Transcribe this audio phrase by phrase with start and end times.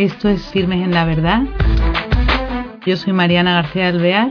[0.00, 1.42] Esto es Firmes en la Verdad.
[2.86, 4.30] Yo soy Mariana García Alvear.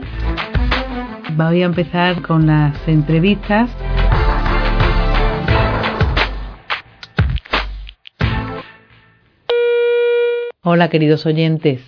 [1.36, 3.70] Voy a empezar con las entrevistas.
[10.64, 11.80] Hola queridos oyentes,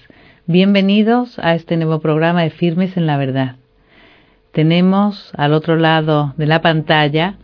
[0.46, 3.57] bienvenidos a este nuevo programa de Firmes en la Verdad.
[4.53, 7.35] Tenemos al otro lado de la pantalla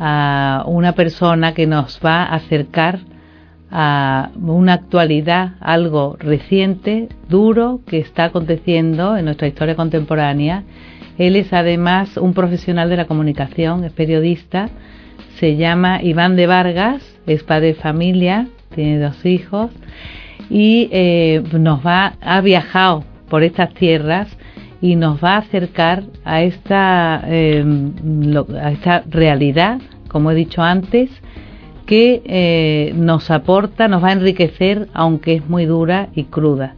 [0.00, 2.98] a una persona que nos va a acercar
[3.70, 10.64] a una actualidad, algo reciente, duro, que está aconteciendo en nuestra historia contemporánea.
[11.18, 14.70] Él es además un profesional de la comunicación, es periodista,
[15.36, 19.70] se llama Iván de Vargas, es padre de familia, tiene dos hijos
[20.50, 24.28] y eh, nos va, ha viajado por estas tierras
[24.80, 27.64] y nos va a acercar a esta, eh,
[28.60, 31.10] a esta realidad, como he dicho antes,
[31.88, 36.76] que eh, nos aporta, nos va a enriquecer, aunque es muy dura y cruda.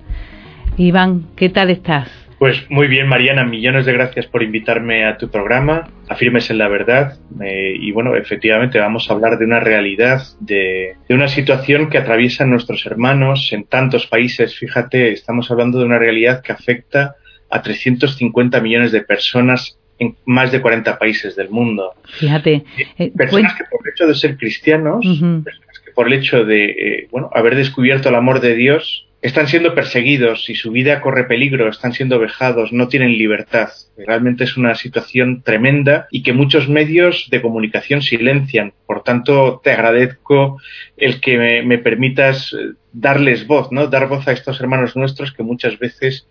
[0.77, 2.09] Iván, ¿qué tal estás?
[2.39, 6.69] Pues muy bien, Mariana, millones de gracias por invitarme a tu programa, Afirmes en la
[6.69, 7.19] Verdad.
[7.43, 11.99] Eh, y bueno, efectivamente vamos a hablar de una realidad, de, de, una situación que
[11.99, 14.57] atraviesan nuestros hermanos en tantos países.
[14.57, 17.17] Fíjate, estamos hablando de una realidad que afecta
[17.51, 21.95] a 350 millones de personas en más de 40 países del mundo.
[22.19, 22.65] Fíjate.
[22.99, 25.05] Eh, personas que por el hecho de ser cristianos,
[25.45, 29.49] personas que por el hecho de eh, bueno, haber descubierto el amor de Dios, están
[29.49, 33.69] siendo perseguidos y su vida corre peligro, están siendo vejados, no tienen libertad.
[33.99, 38.73] Realmente es una situación tremenda y que muchos medios de comunicación silencian.
[38.87, 40.59] Por tanto, te agradezco
[40.97, 43.89] el que me, me permitas eh, darles voz, ¿no?
[43.89, 46.27] Dar voz a estos hermanos nuestros que muchas veces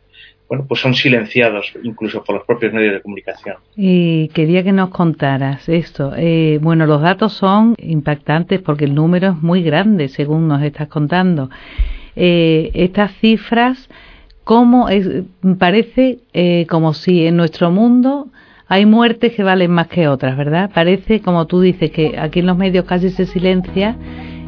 [0.49, 3.57] bueno, pues son silenciados incluso por los propios medios de comunicación.
[3.77, 6.13] Y quería que nos contaras esto.
[6.17, 10.87] Eh, bueno, los datos son impactantes porque el número es muy grande, según nos estás
[10.87, 11.51] contando.
[12.15, 13.89] Eh, estas cifras,
[14.43, 15.07] ¿cómo es,
[15.59, 18.29] parece eh, como si en nuestro mundo
[18.67, 20.71] hay muertes que valen más que otras, ¿verdad?
[20.73, 23.95] Parece, como tú dices, que aquí en los medios casi se silencia.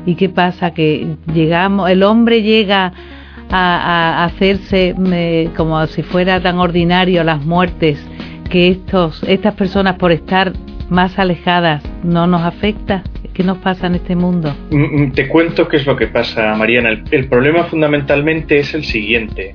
[0.07, 0.71] ¿Y qué pasa?
[0.71, 2.91] Que llegamos, el hombre llega
[3.51, 4.95] a, hacerse
[5.55, 8.03] como si fuera tan ordinario las muertes
[8.49, 10.53] que estos, estas personas por estar
[10.89, 13.03] más alejadas no nos afecta?
[13.33, 14.53] ¿Qué nos pasa en este mundo?
[14.71, 16.89] Mm, mm, te cuento qué es lo que pasa, Mariana.
[16.89, 19.53] el, problema fundamentalmente es el siguiente.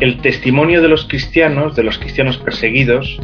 [0.00, 3.20] El testimonio de los cristianos, de los cristianos perseguidos,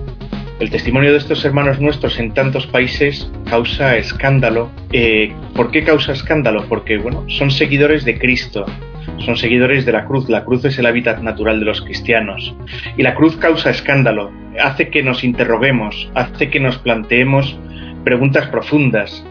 [0.60, 4.70] el testimonio de estos hermanos nuestros en tantos países causa escándalo.
[4.92, 6.66] Eh, ¿Por qué causa escándalo?
[6.68, 8.66] Porque bueno, son seguidores de Cristo,
[9.20, 10.28] son seguidores de la cruz.
[10.28, 12.54] La cruz es el hábitat natural de los cristianos.
[12.96, 17.58] Y la cruz causa escándalo, hace que nos interroguemos, hace que nos planteemos
[18.04, 19.24] preguntas profundas.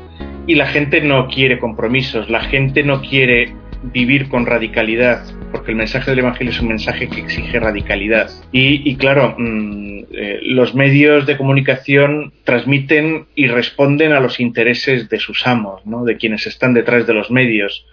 [0.48, 5.78] Y la gente no quiere compromisos, la gente no quiere vivir con radicalidad, porque el
[5.78, 8.30] mensaje del Evangelio es un mensaje que exige radicalidad.
[8.52, 15.20] Y, claro, mm, eh, los medios de comunicación transmiten y responden a los intereses de
[15.20, 16.04] sus amos, ¿no?
[16.04, 17.86] de quienes están detrás de los medios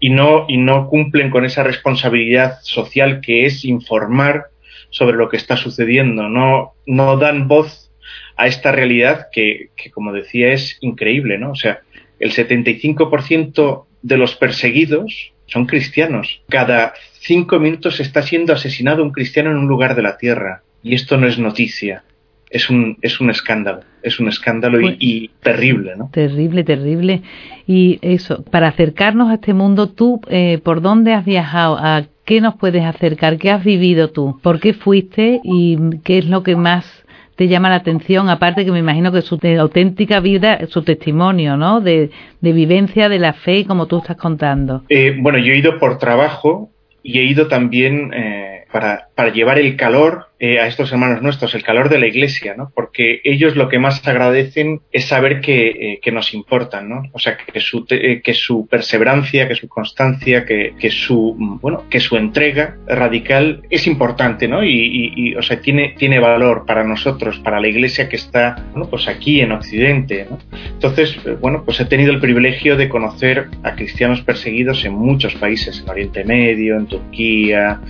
[0.00, 4.46] y no, y no cumplen con esa responsabilidad social que es informar
[4.90, 7.90] sobre lo que está sucediendo, no, no dan voz
[8.36, 11.52] a esta realidad que, que como decía, es increíble, ¿no?
[11.52, 11.80] O sea,
[12.20, 16.42] el 75% de los perseguidos son cristianos.
[16.48, 20.62] Cada cinco minutos está siendo asesinado un cristiano en un lugar de la tierra.
[20.82, 22.04] Y esto no es noticia
[22.50, 26.10] es un, es un escándalo, es un escándalo y, pues, terrible, ¿no?
[26.12, 27.22] Terrible, terrible.
[27.66, 31.76] Y eso, para acercarnos a este mundo, tú, eh, ¿por dónde has viajado?
[31.78, 33.38] ¿A qué nos puedes acercar?
[33.38, 34.38] ¿Qué has vivido tú?
[34.42, 37.04] ¿Por qué fuiste y qué es lo que más
[37.34, 38.28] te llama la atención?
[38.28, 41.80] Aparte que me imagino que su auténtica vida, su testimonio, ¿no?
[41.80, 44.84] De, de vivencia de la fe, como tú estás contando.
[44.88, 46.70] Eh, bueno, yo he ido por trabajo
[47.02, 51.54] y he ido también eh, para, para llevar el calor eh, a estos hermanos nuestros,
[51.54, 52.70] el calor de la iglesia, ¿no?
[52.74, 57.04] Porque ellos lo que más agradecen es saber que, eh, que nos importan, ¿no?
[57.12, 61.84] O sea, que su, eh, que su perseverancia, que su constancia, que, que, su, bueno,
[61.88, 64.62] que su entrega radical es importante, ¿no?
[64.62, 68.90] Y, y, o sea, tiene, tiene valor para nosotros, para la iglesia que está, bueno,
[68.90, 70.26] pues aquí en Occidente.
[70.66, 75.80] Entonces, bueno, pues he tenido el privilegio de conocer a cristianos perseguidos en muchos países,
[75.80, 77.80] en Oriente Medio, en Turquía,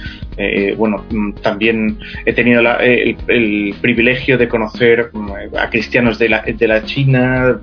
[0.76, 6.68] bueno, mm, también he tenido el, privilegio de conocer mm, a cristianos de la, de
[6.68, 7.58] la China,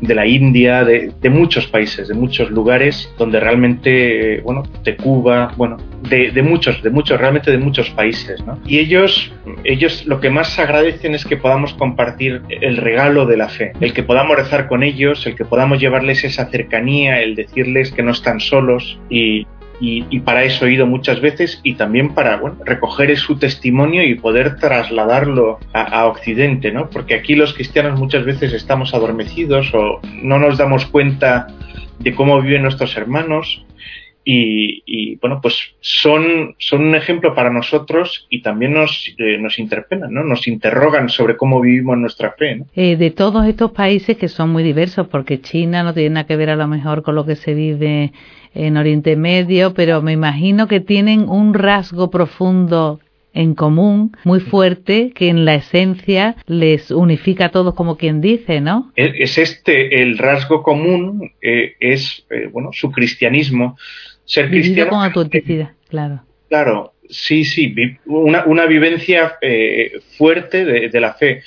[0.00, 5.78] de la India, de, muchos países, de muchos lugares donde realmente, bueno, de Cuba, bueno,
[6.10, 8.58] de, de, muchos, de muchos, realmente de muchos países, ¿no?
[8.66, 9.32] Y ellos,
[9.64, 13.92] ellos lo que más agradecen es que podamos compartir el regalo de la fe, el
[13.92, 18.10] que podamos rezar con ellos, el que podamos llevarles esa cercanía, el decirles que no
[18.10, 19.46] están solos y
[19.80, 24.14] y, para eso he ido muchas veces y también para bueno, recoger su testimonio y
[24.14, 26.88] poder trasladarlo a, Occidente, ¿no?
[26.88, 31.48] Porque aquí los cristianos muchas veces estamos adormecidos o no nos damos cuenta
[31.98, 33.64] de cómo viven nuestros hermanos
[34.28, 40.12] y, bueno, pues son, son un ejemplo para nosotros y también nos, eh, nos interpelan,
[40.12, 40.24] ¿no?
[40.24, 42.62] Nos interrogan sobre cómo vivimos nuestra fe.
[42.74, 46.34] Eh, de todos estos países que son muy diversos, porque China no tiene nada que
[46.34, 48.12] ver a lo mejor con lo que se vive
[48.52, 52.98] en Oriente Medio, pero me imagino que tienen un rasgo profundo
[53.32, 58.62] en común muy fuerte que en la esencia les unifica a todos como quien dice,
[58.62, 58.90] ¿no?
[58.96, 63.76] Es este el rasgo común eh, es bueno su cristianismo
[64.26, 64.90] ser cristiano.
[64.90, 66.22] con autenticidad, claro.
[66.48, 67.74] Claro, sí, sí,
[68.04, 71.42] una, una vivencia eh, fuerte de, la fe.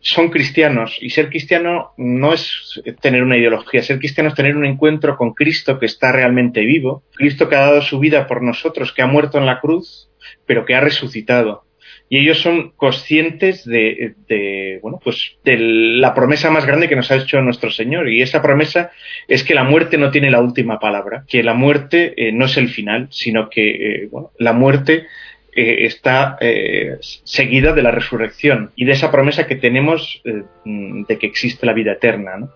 [0.00, 4.64] Son cristianos y ser cristiano no es tener una ideología, ser cristiano es tener un
[4.64, 8.92] encuentro con Cristo que está realmente vivo, Cristo que ha dado su vida por nosotros,
[8.92, 10.08] que ha muerto en la cruz,
[10.44, 11.64] pero que ha resucitado
[12.12, 17.16] y ellos son conscientes de, bueno, pues de la promesa más grande que nos ha
[17.16, 18.90] hecho nuestro Señor y esa promesa
[19.28, 22.58] es que la muerte no tiene la última palabra, que la muerte eh, no es
[22.58, 25.06] el final, sino que eh, la muerte
[25.56, 26.36] eh, está
[27.24, 31.92] seguida de la resurrección y de esa promesa que tenemos de que existe la vida
[31.92, 32.46] eterna.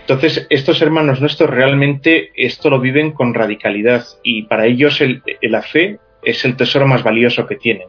[0.00, 5.62] Entonces, estos hermanos nuestros realmente esto lo viven con radicalidad y para ellos el, la
[5.62, 7.86] fe es el tesoro más valioso que tienen.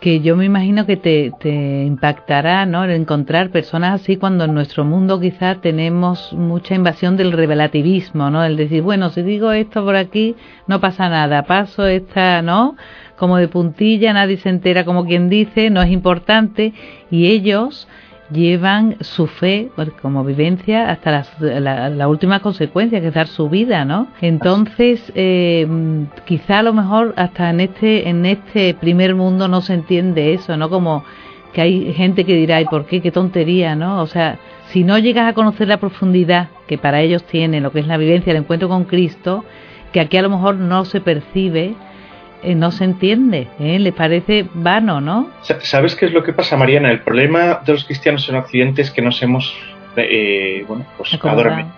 [0.00, 2.84] Que yo me imagino que te, te impactará ¿no?
[2.84, 8.44] encontrar personas así cuando en nuestro mundo quizá tenemos mucha invasión del relativismo, ¿no?
[8.44, 10.36] El decir, bueno, si digo esto por aquí,
[10.68, 12.76] no pasa nada, paso esta, ¿no?
[13.16, 16.72] Como de puntilla, nadie se entera como quien dice, no es importante,
[17.10, 17.88] y ellos
[18.32, 19.70] llevan su fe
[20.00, 24.08] como vivencia hasta la, última consecuencia, que es dar su vida, ¿no?
[24.20, 25.66] Entonces, eh,
[26.24, 30.56] quizá a lo mejor hasta en este, en este primer mundo no se entiende eso,
[30.56, 30.70] ¿no?
[30.70, 31.04] Como
[31.52, 33.00] que hay gente que dirá, ¿y por qué?
[33.00, 34.00] Qué tontería, ¿no?
[34.00, 34.38] O sea,
[34.68, 37.98] si no llegas a conocer la profundidad que para ellos tiene lo que es la
[37.98, 39.44] vivencia, el encuentro con Cristo,
[39.92, 41.74] que aquí a lo mejor no se percibe,
[42.42, 43.78] eh, no se entiende, ¿eh?
[43.78, 45.30] le parece vano, ¿no?
[45.60, 46.90] ¿Sabes qué es lo que pasa, Mariana?
[46.90, 49.54] El problema de los cristianos en Occidente es que nos hemos
[49.96, 51.72] eh, bueno, pues acomodado.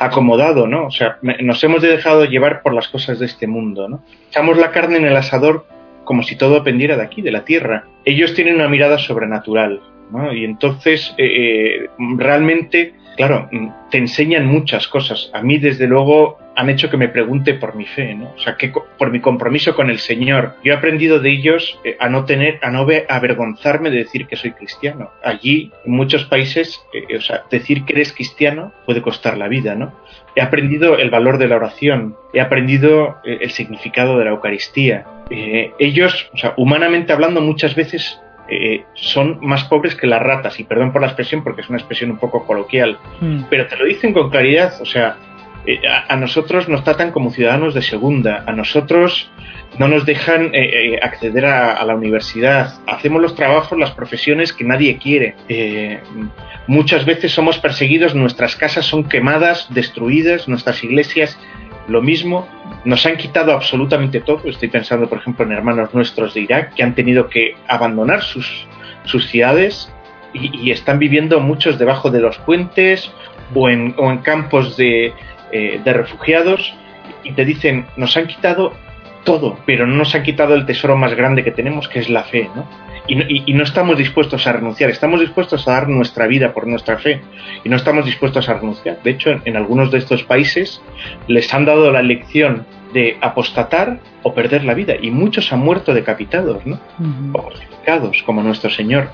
[0.00, 0.86] acomodado, ¿no?
[0.86, 4.02] O sea, nos hemos dejado llevar por las cosas de este mundo, ¿no?
[4.28, 5.66] Echamos la carne en el asador
[6.04, 7.84] como si todo dependiera de aquí, de la tierra.
[8.04, 10.32] Ellos tienen una mirada sobrenatural, ¿no?
[10.32, 15.30] Y entonces, eh, realmente claro, mm, te enseñan muchas cosas.
[15.32, 18.32] A mí, desde luego, han hecho que me pregunte por mi fe, ¿no?
[18.36, 20.56] O sea, que por mi compromiso con el Señor.
[20.62, 24.36] Yo he aprendido de ellos eh, a no tener, a no avergonzarme de decir que
[24.36, 25.10] soy cristiano.
[25.24, 29.74] Allí, en muchos países, eh, o sea, decir que eres cristiano puede costar la vida,
[29.74, 29.92] ¿no?
[30.34, 35.06] He aprendido el valor de la oración, he aprendido eh, el significado de la Eucaristía.
[35.78, 40.64] ellos, o sea, humanamente hablando, muchas veces eh, son más pobres que las ratas, y
[40.64, 43.44] perdón por la expresión porque es una expresión un poco coloquial, mm.
[43.48, 45.16] pero te lo dicen con claridad, o sea,
[45.66, 49.30] eh, a, nosotros nos tratan como ciudadanos de segunda, a nosotros
[49.78, 54.98] no nos dejan eh, acceder a, la universidad, hacemos los trabajos, las profesiones que nadie
[54.98, 55.34] quiere.
[56.66, 61.38] muchas veces somos perseguidos, nuestras casas son quemadas, destruidas, nuestras iglesias
[61.88, 62.48] lo mismo,
[62.84, 64.42] nos han quitado absolutamente todo.
[64.44, 68.66] Estoy pensando, por ejemplo, en hermanos nuestros de Irak que han tenido que abandonar sus,
[69.04, 69.92] sus ciudades
[70.32, 73.10] y, están viviendo muchos debajo de los puentes
[73.54, 75.12] o en, o en campos de,
[75.52, 76.72] eh, de refugiados
[77.22, 78.72] y te dicen, nos han quitado
[79.24, 82.24] todo, pero no nos han quitado el tesoro más grande que tenemos, que es la
[82.24, 82.66] fe, ¿no?
[83.08, 87.20] Y, no estamos dispuestos a renunciar, estamos dispuestos a dar nuestra vida por nuestra fe
[87.64, 89.02] y no estamos dispuestos a renunciar.
[89.02, 90.80] De hecho, en, algunos de estos países
[91.26, 92.64] les han dado la lección
[92.94, 96.78] de apostatar o perder la vida y muchos han muerto decapitados, ¿no?
[97.32, 99.08] O crucificados, como nuestro Señor.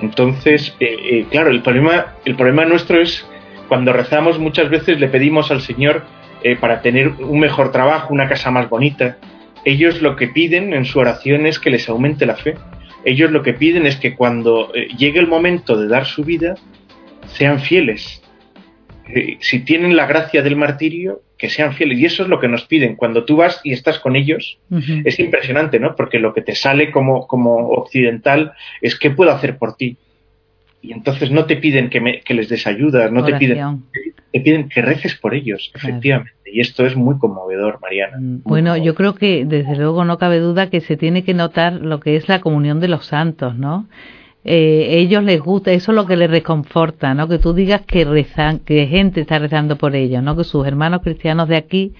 [0.00, 3.28] Entonces, eh, eh, claro, el problema, el problema nuestro es
[3.68, 6.04] cuando rezamos muchas veces le pedimos al Señor
[6.42, 9.18] eh, para tener un mejor trabajo, una casa más bonita.
[9.64, 12.54] Ellos lo que piden en su oración es que les aumente la fe
[13.04, 16.54] ellos lo que piden es que cuando eh, llegue el momento de dar su vida,
[17.26, 18.22] sean fieles.
[19.08, 21.98] Eh, si tienen la gracia del martirio, que sean fieles.
[21.98, 22.96] Y eso es lo que nos piden.
[22.96, 24.58] Cuando tú vas y estás con ellos,
[25.04, 25.96] es impresionante, ¿no?
[25.96, 29.96] Porque lo que te sale como, como occidental es qué puedo hacer por ti.
[30.82, 33.84] Y entonces no te piden que, me, que les des ayuda, no te piden,
[34.32, 36.32] te piden que reces por ellos, efectivamente.
[36.52, 38.18] Y esto es muy conmovedor, Mariana.
[38.18, 41.74] Mm, bueno, yo creo que desde luego no cabe duda que se tiene que notar
[41.74, 43.86] lo que es la comunión de los santos, ¿no?
[44.44, 47.28] Eh, ellos les gusta, eso es lo que les reconforta, ¿no?
[47.28, 50.36] Que tú digas que rezan, que gente está rezando por ellos, ¿no?
[50.36, 51.92] Que sus hermanos cristianos de aquí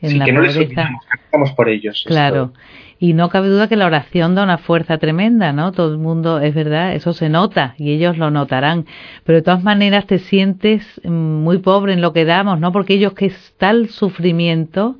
[0.00, 0.90] en la que no pobreza.
[1.32, 2.04] Les por ellos.
[2.06, 2.52] Claro.
[2.98, 5.72] Y no cabe duda que la oración da una fuerza tremenda, ¿no?
[5.72, 8.86] Todo el mundo, es verdad, eso se nota y ellos lo notarán.
[9.24, 12.72] Pero de todas maneras te sientes mm, muy pobre en lo que damos, ¿no?
[12.72, 14.96] Porque ellos que es tal sufrimiento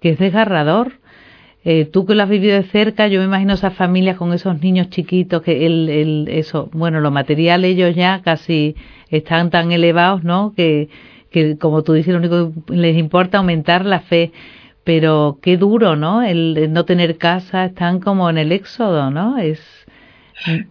[0.00, 0.94] que es desgarrador.
[1.64, 4.60] Eh, tú que lo has vivido de cerca, yo me imagino esas familias con esos
[4.60, 8.74] niños chiquitos, que el, el, eso, bueno, lo material ellos ya casi
[9.10, 10.54] están tan elevados, ¿no?
[10.56, 10.88] Que,
[11.30, 14.32] que como tú dices, lo único que les importa aumentar la fe
[14.88, 16.22] pero qué duro, ¿no?
[16.22, 19.36] El, no tener casa, están como en el éxodo, ¿no?
[19.36, 19.60] Es.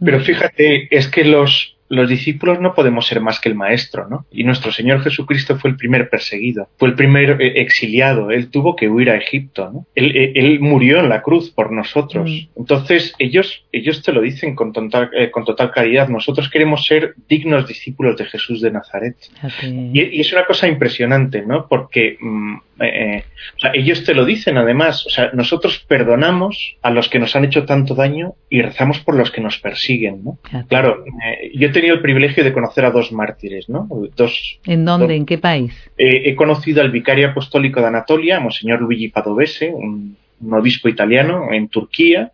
[0.03, 4.25] Pero fíjate, es que los, los discípulos no podemos ser más que el maestro, ¿no?
[4.31, 8.75] Y nuestro Señor Jesucristo fue el primer perseguido, fue el primer eh, exiliado, él tuvo
[8.75, 9.85] que huir a Egipto, ¿no?
[9.95, 12.29] Él, eh, él murió en la cruz por nosotros.
[12.29, 12.59] Mm.
[12.59, 17.15] Entonces, ellos, ellos te lo dicen con total, eh, con total claridad, nosotros queremos ser
[17.27, 19.15] dignos discípulos de Jesús de Nazaret.
[19.61, 21.67] Y, y, es una cosa impresionante, ¿no?
[21.67, 23.23] Porque mm, eh,
[23.55, 27.35] o sea, ellos te lo dicen además, o sea, nosotros perdonamos a los que nos
[27.35, 30.37] han hecho tanto daño y rezamos por los que nos persiguen, ¿no?
[30.67, 33.87] Claro, eh, yo he tenido el privilegio de conocer a dos mártires, ¿no?
[34.15, 35.15] Dos, ¿En dónde?
[35.15, 35.73] ¿En qué país?
[35.97, 41.69] he conocido al vicario apostólico de Anatolia, Monseñor Luigi Padovese, un, un obispo italiano en
[41.69, 42.31] Turquía,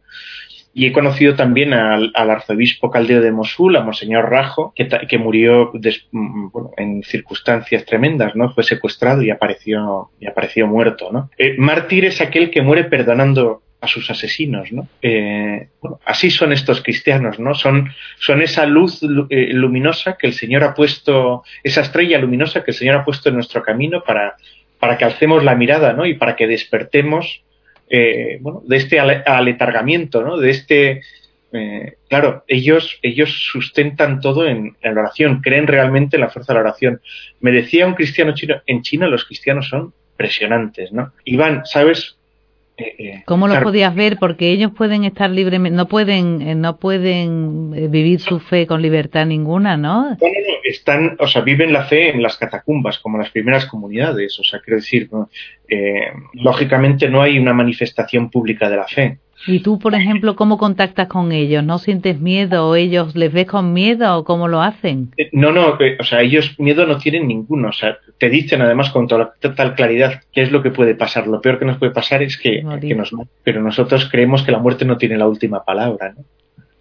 [0.74, 5.72] y he conocido también al, arzobispo caldeo de Mosul, a Monseñor Rajo, que, que murió
[6.12, 8.52] mm, en circunstancias tremendas, ¿no?
[8.54, 11.30] Fue secuestrado y apareció, y apareció muerto, ¿no?
[11.38, 14.88] Eh, mártir es aquel que muere perdonando a sus asesinos, ¿no?
[15.02, 15.68] Eh,
[16.06, 17.54] así son estos cristianos, ¿no?
[17.54, 22.72] Son, son esa luz eh, luminosa que el Señor ha puesto, esa estrella luminosa que
[22.72, 24.38] el Señor ha puesto en nuestro camino para,
[24.80, 26.06] para que alcemos la mirada, ¿no?
[26.06, 27.44] Y para que despertemos
[27.96, 30.38] eh, bueno, de este aletargamiento, ¿no?
[30.38, 31.02] De este,
[31.52, 36.56] eh, claro, ellos, ellos sustentan todo en, la oración, creen realmente en la fuerza de
[36.56, 37.02] la oración.
[37.40, 41.14] Me decía un cristiano chino, en China los cristianos son impresionantes, ¿no?
[41.24, 42.18] Iván, ¿sabes?
[42.76, 44.18] Eh, eh, ¿Cómo lo podías ver?
[44.20, 49.28] Porque ellos pueden estar libremente, no pueden, eh, no pueden vivir su fe con libertad
[49.28, 50.18] ninguna, ¿no?
[50.64, 54.60] Están, o sea, viven la fe en las catacumbas, como las primeras comunidades, o sea,
[54.60, 55.10] quiero decir,
[56.34, 59.20] lógicamente no hay una manifestación pública de la fe.
[59.46, 61.64] ¿Y tú, por ejemplo, cómo contactas con ellos?
[61.64, 65.12] ¿No sientes miedo o ellos les ves con miedo o cómo lo hacen?
[65.18, 67.70] Eh, no, no, o sea, ellos miedo no tienen ninguno.
[67.70, 71.28] O sea, te dicen además con total claridad qué es lo que puede pasar.
[71.28, 73.12] Lo peor que nos puede pasar es que, que nos
[73.44, 76.24] Pero nosotros creemos que la muerte no tiene la última palabra, ¿no?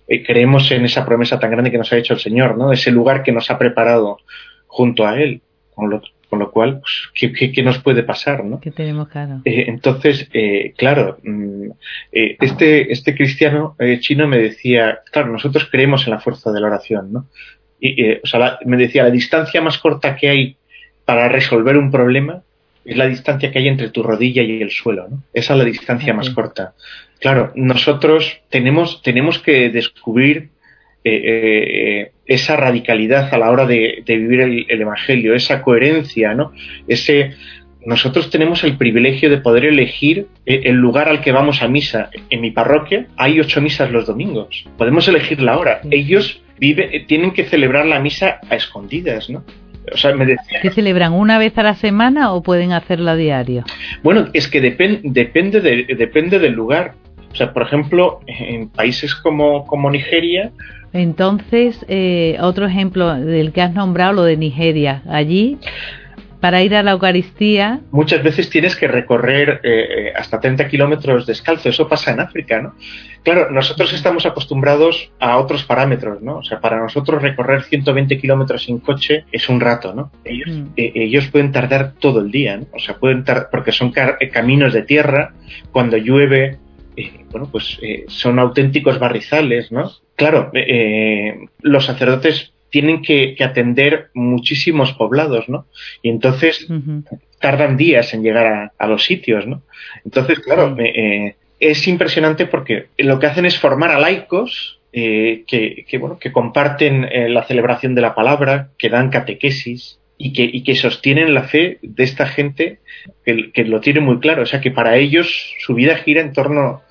[0.08, 2.72] Eh, creemos en esa promesa tan grande que nos ha hecho el Señor, ¿no?
[2.72, 4.18] Ese lugar que nos ha preparado
[4.66, 5.42] junto a Él.
[5.74, 6.02] Con lo,
[6.32, 8.42] con lo cual, pues, ¿qué, nos puede pasar?
[8.42, 8.58] ¿no?
[8.58, 9.42] Que tenemos claro.
[9.44, 11.72] Eh, entonces, eh, claro, mm,
[12.10, 16.68] eh, este, este cristiano chino me decía, claro, nosotros creemos en la fuerza de la
[16.68, 17.26] oración, ¿no?
[17.78, 20.56] Y, o sea, me decía, la distancia más corta que hay
[21.04, 22.42] para resolver un problema
[22.86, 25.22] es la distancia que hay entre tu rodilla y el suelo, ¿no?
[25.34, 26.72] Esa es la distancia más corta.
[27.20, 30.48] Claro, nosotros tenemos, tenemos que descubrir
[31.04, 36.52] eh, esa radicalidad a la hora de, vivir el, Evangelio, esa coherencia, ¿no?
[36.88, 37.32] Ese,
[37.84, 42.10] nosotros tenemos el privilegio de poder elegir eh, el lugar al que vamos a misa.
[42.30, 44.64] En mi parroquia hay ocho misas los domingos.
[44.78, 45.80] Podemos elegir la hora.
[45.90, 49.44] Ellos viven, eh, tienen que celebrar la misa a escondidas, ¿no?
[49.92, 53.16] O sea, me decía, ¿Que celebran una vez a la semana o pueden hacerlo a
[53.16, 53.64] diario?
[54.04, 56.94] Bueno, es que depende, depende del lugar.
[57.32, 60.52] O sea, por ejemplo, en países como, como Nigeria,
[60.92, 65.02] entonces, eh, otro ejemplo del que has nombrado, lo de Nigeria.
[65.08, 65.58] Allí,
[66.40, 67.80] para ir a la Eucaristía.
[67.92, 71.68] Muchas veces tienes que recorrer eh, eh, hasta 30 kilómetros descalzo.
[71.68, 72.74] Eso pasa en África, ¿no?
[73.22, 76.38] Claro, nosotros estamos acostumbrados a otros parámetros, ¿no?
[76.38, 80.10] O sea, para nosotros recorrer 120 kilómetros sin coche es un rato, ¿no?
[80.24, 80.72] Ellos, mm.
[80.76, 82.66] ellos pueden tardar todo el día, ¿no?
[82.72, 83.92] O sea, pueden tardar, porque son
[84.32, 85.32] caminos de tierra,
[85.70, 86.58] cuando llueve,
[87.30, 89.90] bueno, pues son auténticos barrizales, ¿no?
[90.22, 95.66] claro, eh, los sacerdotes tienen que, atender muchísimos poblados, ¿no?
[96.00, 96.66] Y entonces
[97.40, 99.62] tardan días en llegar a, los sitios, ¿no?
[100.04, 105.98] Entonces, claro, eh, es impresionante porque lo que hacen es formar a laicos eh, que,
[105.98, 110.76] bueno, que comparten la celebración de la palabra, que dan catequesis y que, y que
[110.76, 112.78] sostienen la fe de esta gente
[113.24, 114.42] que, lo tiene muy claro.
[114.42, 116.82] O sea, que para ellos su vida gira en torno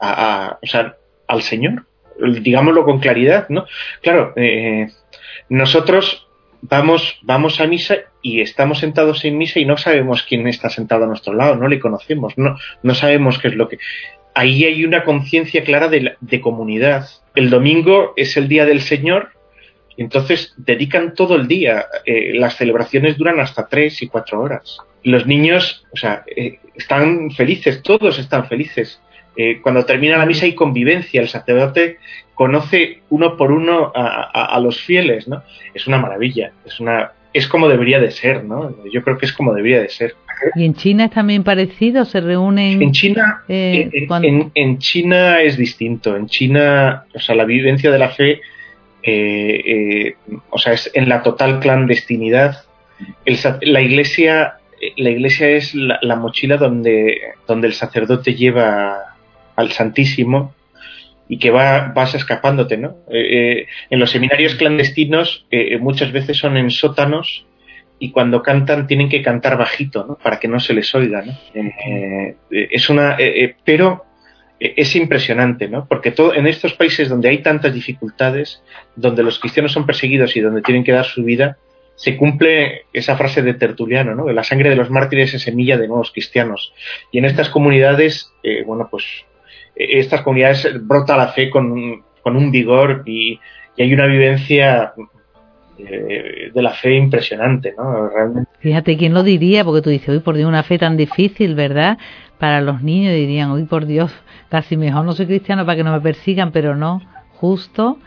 [0.00, 0.96] a, o sea,
[1.28, 1.86] al Señor
[2.42, 3.64] digámoslo con claridad, ¿no?
[4.02, 4.88] Claro, eh,
[5.48, 6.28] nosotros
[6.62, 11.04] vamos, vamos a misa y estamos sentados en misa y no sabemos quién está sentado
[11.04, 13.78] a nuestro lado, no le conocemos, no, no sabemos qué es lo que...
[14.34, 17.08] Ahí hay una conciencia clara de, de, comunidad.
[17.34, 19.30] El domingo es el día del Señor
[20.00, 21.84] Entonces dedican todo el día.
[22.06, 24.78] Eh, las celebraciones duran hasta tres y cuatro horas.
[25.02, 28.98] Los niños, o sea, eh, están felices, todos están felices.
[29.36, 31.98] Eh, cuando termina la misa hay convivencia, el sacerdote
[32.34, 35.42] conoce uno por uno a, los fieles, ¿no?
[35.74, 38.74] Es una maravilla, es una es como debería de ser, ¿no?
[38.90, 40.14] Yo creo que es como debería de ser.
[40.56, 42.06] ¿Y en China es también parecido?
[42.06, 42.80] ¿Se reúnen?
[42.80, 46.16] En China, en, China es distinto.
[46.16, 48.40] En China, o sea, la vivencia de la fe
[49.02, 50.16] eh, eh,
[50.50, 52.64] o sea, es en la total clandestinidad.
[53.62, 54.58] la iglesia,
[54.96, 59.16] la iglesia es la, mochila donde, donde el sacerdote lleva
[59.56, 60.54] al Santísimo
[61.28, 62.96] y que va, vas escapándote, ¿no?
[63.10, 65.46] Eh, en los seminarios clandestinos
[65.80, 67.46] muchas veces son en sótanos
[67.98, 70.16] y cuando cantan tienen que cantar bajito, ¿no?
[70.16, 71.32] Para que no se les oiga, ¿no?
[72.50, 73.16] es una,
[73.64, 74.09] pero
[74.60, 75.86] es impresionante, ¿no?
[75.86, 78.62] Porque todo, en estos países donde hay tantas dificultades,
[78.94, 81.56] donde los cristianos son perseguidos y donde tienen que dar su vida,
[81.96, 84.30] se cumple esa frase de Tertuliano, ¿no?
[84.30, 86.72] La sangre de los mártires es semilla de nuevos cristianos.
[87.10, 89.04] Y en estas comunidades, eh, bueno, pues
[89.76, 93.40] e, estas comunidades brota la fe con, con un vigor y,
[93.78, 94.92] hay una vivencia
[95.78, 98.08] eh, de la fe impresionante, ¿no?
[98.10, 98.50] Realmente.
[98.58, 99.64] Fíjate, ¿quién lo diría?
[99.64, 101.96] Porque tú dices, uy, por Dios, una fe tan difícil, ¿verdad?
[102.40, 104.12] Para los niños dirían, uy, por Dios,
[104.48, 107.00] casi mejor no soy cristiano para que no me persigan, pero no,
[107.34, 107.98] justo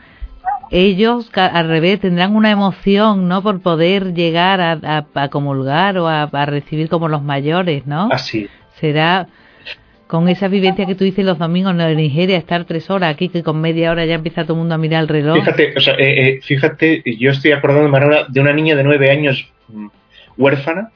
[0.71, 3.43] ellos al revés tendrán una emoción, ¿no?
[3.43, 8.09] Por poder llegar a, comulgar o a, recibir como los mayores, ¿no?
[8.11, 8.49] Así.
[8.79, 9.27] Será
[10.07, 13.43] con esa vivencia que tú dices los domingos en Nigeria, estar tres horas aquí, que
[13.43, 15.35] con media hora ya empieza todo el mundo a mirar el reloj.
[15.39, 19.09] Fíjate, o sea, eh, eh, fíjate, yo estoy acordándome ahora de una niña de nueve
[19.11, 19.87] años mm,
[20.37, 20.91] huérfana,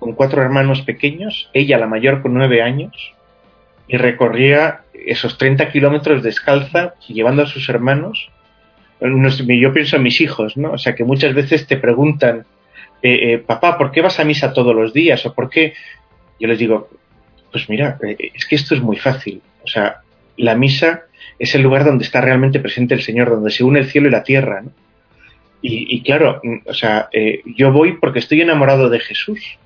[0.00, 3.14] con cuatro hermanos pequeños, ella la mayor con nueve años,
[3.86, 8.30] y recorría esos 30 kilómetros descalza llevando a sus hermanos.
[9.00, 10.72] Yo pienso en mis hijos, ¿no?
[10.72, 12.46] O sea, que muchas veces te preguntan,
[13.02, 15.24] eh, eh, papá, ¿por qué vas a misa todos los días?
[15.26, 15.74] ¿O por qué?
[16.38, 16.88] Yo les digo,
[17.50, 19.42] pues mira, eh, es que esto es muy fácil.
[19.64, 20.02] O sea,
[20.36, 21.02] la misa
[21.38, 24.12] es el lugar donde está realmente presente el Señor, donde se une el cielo y
[24.12, 24.70] la tierra, ¿no?
[25.62, 27.10] Y, y claro, o sea,
[27.44, 29.58] yo voy porque estoy enamorado de Jesús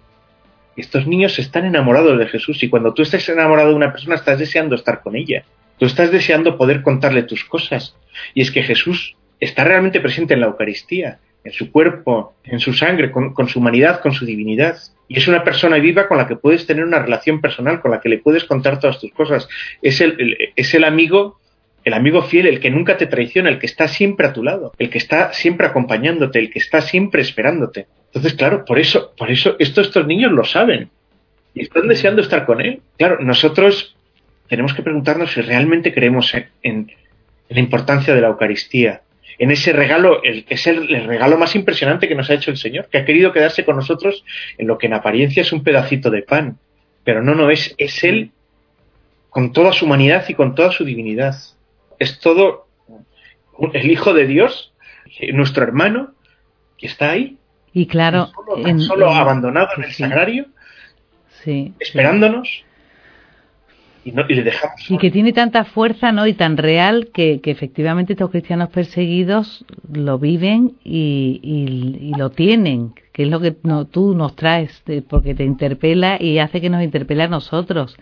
[0.80, 4.38] estos niños están enamorados de Jesús y cuando tú estés enamorado de una persona estás
[4.38, 5.44] deseando estar con ella.
[5.78, 7.96] Tú estás deseando poder contarle tus cosas.
[8.34, 12.72] Y es que Jesús está realmente presente en la Eucaristía, en su cuerpo, en su
[12.72, 14.76] sangre, con, su humanidad, con su divinidad.
[15.08, 18.00] Y es una persona viva con la que puedes tener una relación personal, con la
[18.00, 19.48] que le puedes contar todas tus cosas.
[19.82, 21.38] Es el, es el amigo
[21.84, 24.72] el amigo fiel, el que nunca te traiciona, el que está siempre a tu lado,
[24.78, 27.86] el que está siempre acompañándote, el que está siempre esperándote.
[28.14, 30.88] Entonces, claro, por eso, por eso estos, estos niños lo saben
[31.52, 32.80] y están deseando estar con él.
[32.96, 33.96] Claro, nosotros
[34.48, 36.92] tenemos que preguntarnos si realmente creemos en,
[37.48, 39.02] la importancia de la Eucaristía,
[39.36, 42.88] en ese regalo, el, es el, regalo más impresionante que nos ha hecho el Señor,
[42.88, 44.24] que ha querido quedarse con nosotros
[44.58, 46.58] en lo que en apariencia es un pedacito de pan,
[47.02, 48.30] pero no, no, es, es Él
[49.28, 51.34] con toda su humanidad y con toda su divinidad.
[51.98, 52.68] Es todo
[53.72, 54.72] el Hijo de Dios,
[55.32, 56.14] nuestro hermano,
[56.78, 57.38] que está ahí
[57.74, 58.30] y claro,
[58.78, 60.46] solo, abandonado en el sagrario,
[61.42, 62.64] sí, esperándonos.
[64.04, 64.88] Y, no, y, le dejamos.
[64.88, 66.26] Y que tiene tanta fuerza ¿no?
[66.26, 72.92] y tan real que, que efectivamente estos cristianos perseguidos lo viven y, y, lo tienen,
[73.12, 76.82] que es lo que no, tú nos traes, porque te interpela y hace que nos
[76.82, 77.96] interpele a nosotros,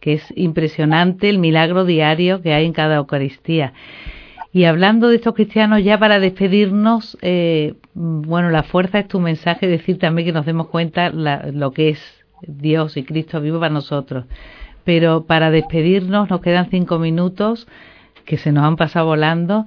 [0.00, 3.72] que es impresionante el milagro diario que hay en cada Eucaristía.
[4.54, 9.66] Y hablando de estos cristianos, ya para despedirnos, eh, bueno, la fuerza es tu mensaje,
[9.66, 14.26] decir también que nos demos cuenta lo que es Dios y Cristo vivo para nosotros.
[14.84, 17.66] Pero para despedirnos, nos quedan cinco minutos
[18.24, 19.66] que se nos han pasado volando.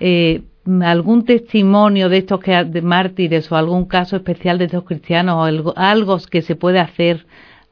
[0.00, 0.42] Eh,
[0.82, 5.44] ¿Algún testimonio de estos que, de mártires o algún caso especial de estos cristianos o
[5.44, 7.24] algo, algo que se puede hacer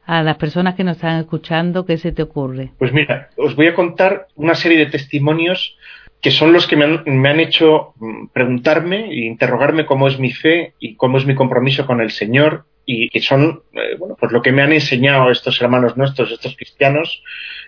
[0.07, 1.85] a las personas que nos están escuchando?
[1.85, 2.71] ¿Qué se te ocurre?
[2.79, 5.77] Pues mira, os voy a contar una serie de testimonios
[6.25, 10.73] que son los que me han, hecho mm, preguntarme e interrogarme cómo es mi fe
[10.79, 14.41] y cómo es mi compromiso con el Señor y que son eh, bueno, pues lo
[14.41, 17.21] que me han enseñado estos hermanos nuestros, estos cristianos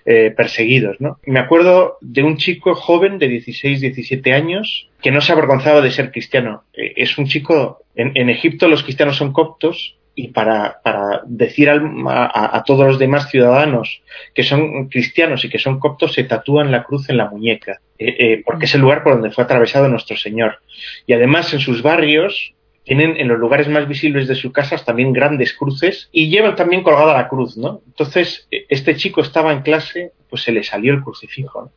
[0.08, 1.00] eh, perseguidos.
[1.00, 1.20] ¿no?
[1.28, 5.92] Me acuerdo de un chico joven de 16, 17 años que no se avergonzaba de
[5.92, 6.64] ser cristiano.
[6.74, 12.64] Eh, es un chico, en Egipto los cristianos son coptos y para, para decir a,
[12.66, 14.02] todos los demás ciudadanos
[14.34, 18.16] que son cristianos y que son coptos, se tatúan la cruz en la muñeca, eh,
[18.18, 20.60] eh, porque es el lugar por donde fue atravesado nuestro Señor.
[21.06, 25.14] Y además en sus barrios tienen en los lugares más visibles de sus casas también
[25.14, 27.82] grandes cruces y llevan también colgada la cruz, ¿no?
[27.86, 31.72] Entonces, e, este chico estaba en clase, pues se le salió el crucifijo.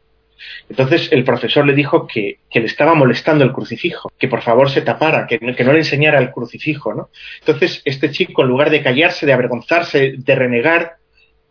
[0.69, 4.83] Entonces el profesor le dijo que, le estaba molestando el crucifijo, que por favor se
[4.83, 7.11] tapara, que, no le enseñara el crucifijo, ¿no?
[7.41, 10.97] Entonces este chico, en lugar de callarse, de avergonzarse, de renegar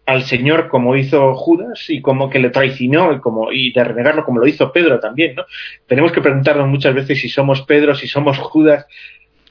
[0.05, 4.25] al Señor como hizo Judas y como que le traicionó y, como, y de renegarlo
[4.25, 5.45] como lo hizo Pedro también, ¿no?
[5.87, 8.87] Tenemos que preguntarnos muchas veces si somos Pedro, si somos Judas,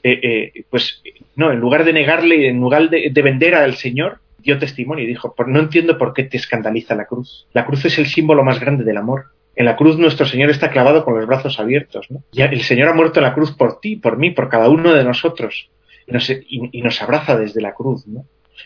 [0.03, 1.01] eh, eh, pues
[1.35, 5.33] no, en lugar de negarle, en lugar de, vender al Señor, dio testimonio y dijo,
[5.47, 7.47] no entiendo por qué te escandaliza la cruz.
[7.53, 9.25] La cruz es el símbolo más grande del amor.
[9.55, 12.07] En la cruz nuestro Señor está clavado con los brazos abiertos.
[12.09, 12.23] ¿no?
[12.31, 14.93] Ya el Señor ha muerto en la cruz por ti, por mí, por cada uno
[14.93, 15.69] de nosotros.
[16.07, 18.07] Y nos, y abraza desde la cruz.
[18.07, 18.25] ¿no?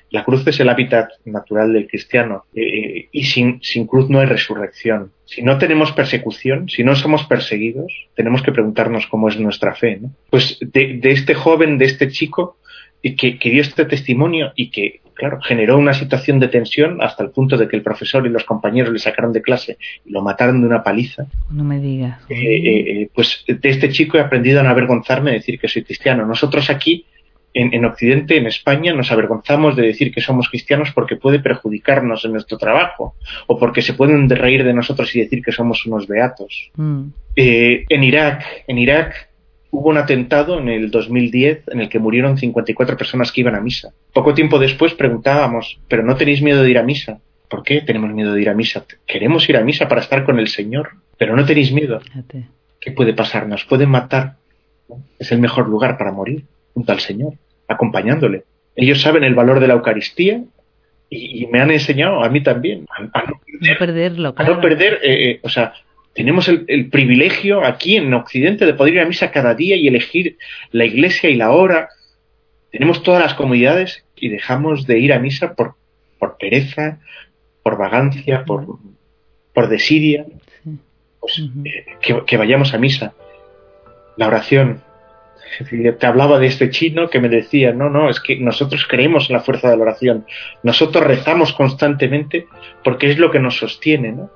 [0.10, 4.28] La cruz es el hábitat natural del cristiano eh, y sin, sin, cruz no hay
[4.28, 5.12] resurrección.
[5.26, 9.98] Si no tenemos persecución, si no somos perseguidos, tenemos que preguntarnos cómo es nuestra fe.
[10.02, 10.12] ¿no?
[10.30, 12.58] Pues de, este joven, de este chico,
[13.02, 17.58] que dio este testimonio y que, claro, generó una situación de tensión hasta el punto
[17.58, 20.68] de que el profesor y los compañeros le sacaron de clase y lo mataron de
[20.68, 21.26] una paliza.
[21.52, 22.20] No me digas.
[22.30, 25.84] Eh, eh, pues de este chico he aprendido a no avergonzarme de decir que soy
[25.84, 26.26] cristiano.
[26.26, 27.06] Nosotros aquí
[27.54, 32.32] en, Occidente, en España, nos avergonzamos de decir que somos cristianos porque puede perjudicarnos en
[32.32, 33.16] nuestro trabajo
[33.48, 36.72] o porque se pueden reír de nosotros y decir que somos unos beatos.
[36.76, 37.10] Mm.
[37.36, 39.30] Eh, en Irak, en Irak
[39.74, 43.60] hubo un atentado en el 2010 en el que murieron 54 personas que iban a
[43.60, 43.90] misa.
[44.14, 47.20] Poco tiempo después preguntábamos, ¿pero no tenéis miedo de ir a misa?
[47.50, 48.86] ¿Por qué tenemos miedo de ir a misa?
[49.08, 52.02] Queremos ir a misa para estar con el Señor, pero no tenéis miedo.
[52.80, 53.48] ¿Qué puede pasar?
[53.48, 54.36] Nos pueden matar.
[55.18, 56.44] Es el mejor lugar para morir
[56.76, 57.34] junto al Señor,
[57.68, 58.44] acompañándole.
[58.76, 60.44] Ellos saben el valor de la Eucaristía
[61.10, 63.40] y, me han enseñado a mí también a, no,
[63.80, 64.36] perderlo.
[64.38, 65.74] A no perder, eh, eh, o sea,
[66.14, 70.38] tenemos el, privilegio aquí en Occidente de poder ir a misa cada día y elegir
[70.72, 71.90] la iglesia y la hora.
[72.72, 75.76] Tenemos todas las comodidades y dejamos de ir a misa por,
[76.20, 77.00] por pereza,
[77.64, 78.78] por vagancia, por,
[79.54, 80.26] por desidia.
[81.20, 83.14] Pues, eh, que, que vayamos a misa.
[84.16, 84.84] La oración,
[86.00, 89.38] te hablaba de este chino que me decía, no, no, es que nosotros creemos en
[89.38, 90.26] la fuerza de la oración,
[90.62, 92.46] nosotros rezamos constantemente
[92.84, 94.30] porque es lo que nos sostiene, ¿no?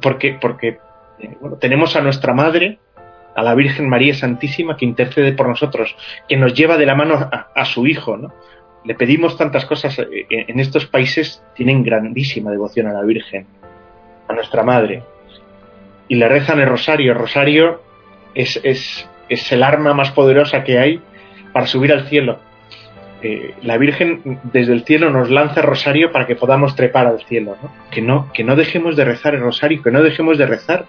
[0.00, 0.78] Porque, porque
[1.18, 2.78] eh, bueno, tenemos a nuestra madre,
[3.34, 5.96] a la Virgen María Santísima, que intercede por nosotros,
[6.28, 8.32] que nos lleva de la mano a, su Hijo, ¿no?
[8.84, 13.46] Le pedimos tantas cosas, eh, en estos países tienen grandísima devoción a la Virgen,
[14.28, 15.02] a nuestra Madre,
[16.06, 17.82] y le rezan el rosario, el rosario
[18.34, 21.00] es, es es el arma más poderosa que hay
[21.52, 22.38] para subir al cielo.
[23.22, 27.24] Eh, la Virgen desde el cielo nos lanza el rosario para que podamos trepar al
[27.24, 27.56] cielo.
[27.90, 30.84] Que, no, que no dejemos de rezar el rosario, que no dejemos de rezar,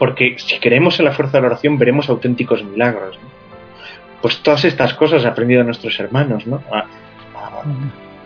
[0.00, 3.18] porque si creemos en la fuerza de la oración veremos auténticos milagros.
[4.22, 6.62] Pues todas estas cosas he aprendido de nuestros hermanos, ¿no?
[6.72, 6.86] A,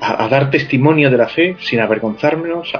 [0.00, 2.72] a, dar testimonio de la fe sin avergonzármenos,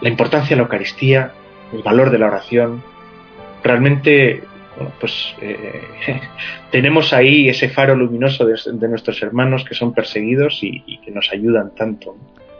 [0.00, 1.30] la importancia de la Eucaristía,
[1.72, 2.82] el valor de la oración.
[3.62, 4.42] Realmente
[5.00, 5.80] pues eh,
[6.70, 11.74] tenemos ahí ese faro luminoso de, nuestros hermanos que son perseguidos y, que nos ayudan
[11.74, 12.16] tanto.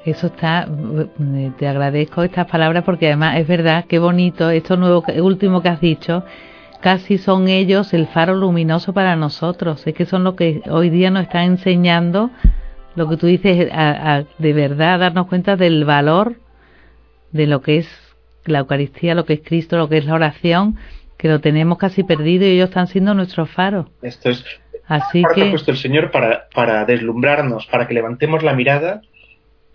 [0.07, 5.05] Eso está, eh, te agradezco estas palabras porque además es verdad, qué bonito, esto nuevo,
[5.21, 6.25] último que has dicho,
[6.81, 11.11] casi son ellos el faro luminoso para nosotros, es que son lo que hoy día
[11.11, 12.31] nos están enseñando,
[12.95, 13.69] lo que tú dices,
[14.39, 16.37] de verdad darnos cuenta del valor
[17.33, 20.77] de lo que es la Eucaristía, lo que es Cristo, lo que es la oración,
[21.19, 23.87] que lo tenemos casi perdido y ellos están siendo nuestros faros.
[24.03, 24.45] Esto es.
[24.87, 29.03] Así que ha puesto el Señor para, para deslumbrarnos, para que levantemos la mirada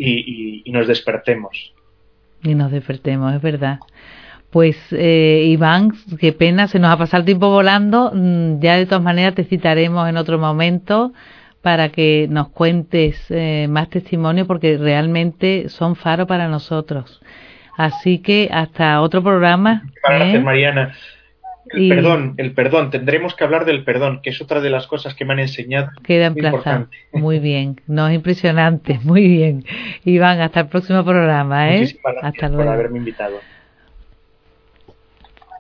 [0.04, 1.74] y, y, nos despertemos.
[2.44, 3.80] Y nos despertemos, es verdad.
[4.50, 8.12] Pues eh, Iván, qué pena, se nos ha pasado el tiempo volando.
[8.14, 11.14] Mm, ya de todas maneras te citaremos en otro momento
[11.62, 17.22] para que nos cuentes eh, más testimonio porque realmente son faro para nosotros.
[17.78, 19.84] Así que hasta otro programa.
[20.04, 20.40] Gracias, ¿eh?
[20.40, 20.94] Mariana.
[21.74, 22.90] El perdón, el perdón.
[22.90, 25.90] Tendremos que hablar del perdón, que es otra de las cosas que me han enseñado.
[26.04, 26.88] Queda emplazado.
[27.14, 27.80] Muy bien.
[27.88, 29.00] No, es impresionante.
[29.04, 29.64] Muy bien.
[30.04, 31.70] Iván, hasta el próximo programa.
[31.70, 31.80] ¿eh?
[31.80, 32.64] Muchísimas gracias hasta luego.
[32.64, 33.38] por haberme invitado.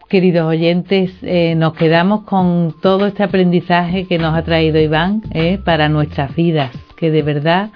[0.09, 5.57] Queridos oyentes, eh, nos quedamos con todo este aprendizaje que nos ha traído Iván ¿eh?
[5.63, 7.69] para nuestras vidas, que de verdad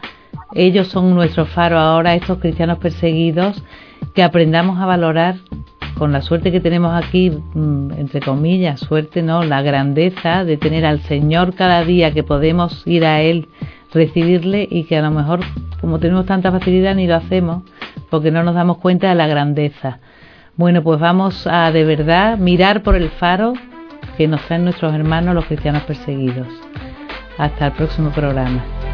[0.53, 3.63] ellos son nuestro faro ahora, estos cristianos perseguidos,
[4.13, 5.35] que aprendamos a valorar
[5.97, 9.43] con la suerte que tenemos aquí, mm, entre comillas, suerte, ¿no?
[9.43, 13.47] La grandeza de tener al Señor cada día, que podemos ir a Él,
[13.93, 15.39] recibirle y que a lo mejor,
[15.79, 17.63] como tenemos tanta facilidad, ni lo hacemos
[18.09, 19.99] porque no nos damos cuenta de la grandeza.
[20.57, 23.53] Bueno, pues vamos a de verdad mirar por el faro
[24.17, 26.47] que nos traen nuestros hermanos los cristianos perseguidos.
[27.37, 28.84] Hasta el próximo programa.